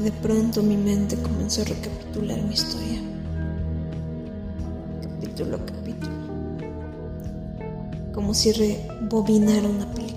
de 0.00 0.10
pronto 0.10 0.62
mi 0.62 0.76
mente 0.76 1.16
comenzó 1.16 1.62
a 1.62 1.64
recapitular 1.66 2.42
mi 2.42 2.54
historia. 2.54 3.00
Capítulo 5.02 5.56
a 5.56 5.66
capítulo. 5.66 6.12
Como 8.14 8.34
si 8.34 8.52
rebobinara 8.52 9.68
una 9.68 9.86
película. 9.92 10.12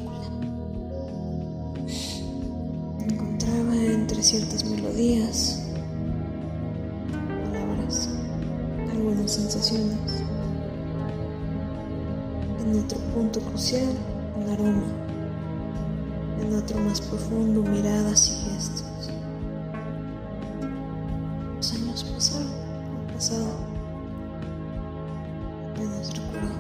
encontraba 3.07 3.75
entre 3.75 4.24
ciertas 4.24 4.64
melodías, 4.66 5.61
palabras, 7.52 8.10
algunas 8.92 9.32
sensaciones. 9.32 10.23
En 12.64 12.80
otro 12.80 12.98
punto 13.14 13.39
crucial, 13.42 13.94
un 14.38 14.50
aroma. 14.50 14.84
En 16.42 16.56
otro 16.56 16.79
más 16.79 17.01
profundo, 17.01 17.62
miradas 17.62 18.29
y 18.29 18.50
gestos. 18.50 18.86
Pasado. 23.25 23.47
Apenas 25.71 26.11
recuerdo. 26.14 26.56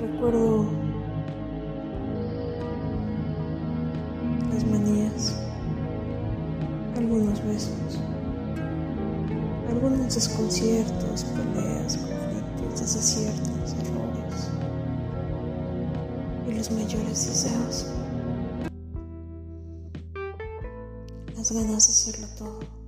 Recuerdo 0.00 0.66
las 4.52 4.64
manías, 4.66 5.36
algunos 6.96 7.44
besos, 7.44 8.00
algunos 9.68 10.14
desconciertos, 10.14 11.24
peleas, 11.24 11.98
conflictos, 11.98 12.80
desaciertos, 12.80 13.74
errores 13.74 14.50
y 16.48 16.52
los 16.52 16.70
mayores 16.70 17.26
deseos. 17.26 17.86
Las 21.36 21.52
ganas 21.52 21.86
de 21.86 21.92
hacerlo 21.92 22.26
todo 22.38 22.83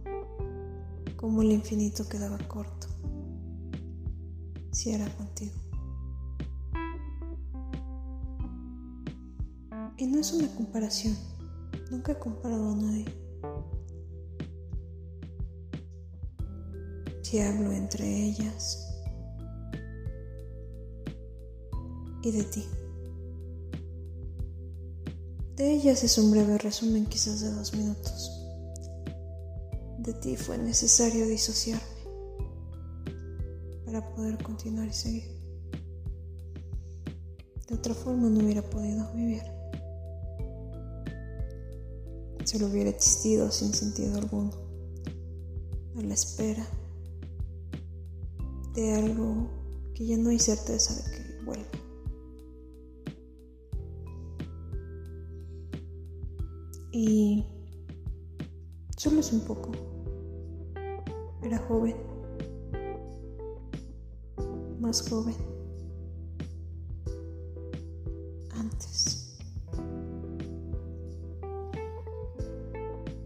como 1.16 1.42
el 1.42 1.52
infinito 1.52 2.08
quedaba 2.08 2.38
corto, 2.46 2.86
si 4.70 4.90
era 4.90 5.08
contigo. 5.16 5.54
Y 9.98 10.06
no 10.06 10.20
es 10.20 10.32
una 10.32 10.48
comparación, 10.54 11.16
nunca 11.90 12.12
he 12.12 12.18
comparado 12.18 12.72
a 12.72 12.76
nadie. 12.76 13.06
Si 17.22 17.40
hablo 17.40 17.72
entre 17.72 18.04
ellas 18.24 18.86
y 22.22 22.30
de 22.30 22.44
ti. 22.44 22.64
De 25.56 25.72
ellas 25.72 26.04
es 26.04 26.18
un 26.18 26.30
breve 26.30 26.58
resumen 26.58 27.06
quizás 27.06 27.40
de 27.40 27.50
dos 27.50 27.72
minutos. 27.74 28.35
De 30.06 30.14
ti 30.14 30.36
fue 30.36 30.56
necesario 30.56 31.26
disociarme 31.26 31.84
para 33.84 34.14
poder 34.14 34.42
continuar 34.42 34.88
y 34.88 34.92
seguir. 34.92 35.36
De 37.68 37.74
otra 37.74 37.92
forma 37.92 38.30
no 38.30 38.40
hubiera 38.40 38.62
podido 38.62 39.12
vivir. 39.12 39.42
lo 42.58 42.66
hubiera 42.68 42.90
existido 42.90 43.50
sin 43.50 43.72
sentido 43.72 44.16
alguno, 44.18 44.50
a 45.96 46.02
la 46.02 46.14
espera 46.14 46.66
de 48.74 48.94
algo 48.94 49.48
que 49.94 50.06
ya 50.06 50.16
no 50.16 50.30
hay 50.30 50.38
certeza 50.38 50.94
de 50.94 51.16
que 51.16 51.44
vuelva. 51.44 51.66
Y 56.92 57.44
solo 58.96 59.20
es 59.20 59.32
un 59.32 59.40
poco. 59.40 59.95
Era 61.46 61.58
joven, 61.58 61.94
más 64.80 65.08
joven, 65.08 65.36
antes. 68.50 69.38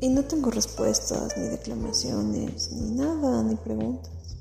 Y 0.02 0.10
no 0.10 0.22
tengo 0.24 0.50
respuestas, 0.50 1.34
ni 1.38 1.48
declamaciones, 1.48 2.70
ni 2.72 2.90
nada, 2.90 3.42
ni 3.42 3.56
preguntas. 3.56 4.36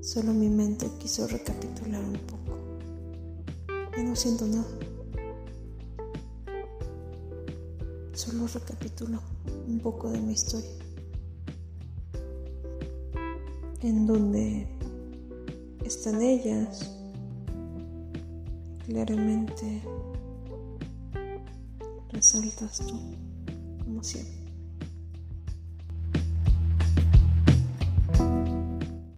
Solo 0.00 0.32
mi 0.32 0.48
mente 0.48 0.88
quiso 1.00 1.26
recapitular 1.26 2.04
un 2.04 2.20
poco. 2.20 2.56
Ya 3.96 4.04
no 4.04 4.14
siento 4.14 4.46
nada. 4.46 4.68
Solo 8.12 8.46
recapitulo 8.46 9.18
un 9.66 9.80
poco 9.80 10.08
de 10.08 10.20
mi 10.20 10.34
historia 10.34 10.84
en 13.84 14.06
donde 14.06 14.66
están 15.84 16.22
ellas 16.22 16.90
claramente 18.86 19.82
resaltas 22.10 22.78
tú 22.86 22.98
como 23.84 24.02
siempre 24.02 24.43